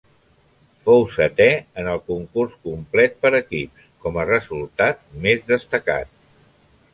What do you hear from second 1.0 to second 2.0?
setè en